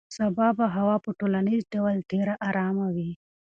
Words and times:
سبا 0.17 0.47
به 0.57 0.65
هوا 0.75 0.95
په 1.05 1.09
ټولیز 1.19 1.61
ډول 1.73 1.97
ډېره 2.11 2.33
ارامه 2.47 2.87
وي. 2.95 3.11